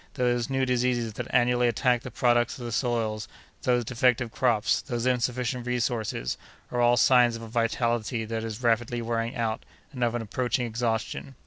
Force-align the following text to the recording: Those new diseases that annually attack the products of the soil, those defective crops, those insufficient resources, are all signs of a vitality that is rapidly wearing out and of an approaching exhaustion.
Those 0.15 0.49
new 0.49 0.65
diseases 0.65 1.13
that 1.13 1.27
annually 1.29 1.67
attack 1.67 2.01
the 2.01 2.09
products 2.09 2.57
of 2.57 2.65
the 2.65 2.71
soil, 2.71 3.21
those 3.61 3.85
defective 3.85 4.31
crops, 4.31 4.81
those 4.81 5.05
insufficient 5.05 5.67
resources, 5.67 6.37
are 6.71 6.81
all 6.81 6.97
signs 6.97 7.35
of 7.35 7.43
a 7.43 7.47
vitality 7.47 8.25
that 8.25 8.43
is 8.43 8.63
rapidly 8.63 9.03
wearing 9.03 9.35
out 9.35 9.63
and 9.91 10.03
of 10.03 10.15
an 10.15 10.23
approaching 10.23 10.65
exhaustion. 10.65 11.35